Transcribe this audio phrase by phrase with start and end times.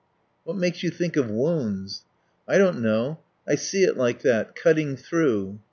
[0.45, 2.05] "What makes you think of wounds?"
[2.47, 3.19] "I don't know.
[3.47, 4.55] I see it like that.
[4.55, 5.59] Cutting through."